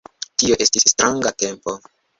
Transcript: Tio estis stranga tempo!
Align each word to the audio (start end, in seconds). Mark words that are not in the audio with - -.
Tio 0.43 0.57
estis 0.67 0.89
stranga 0.95 1.37
tempo! 1.45 1.81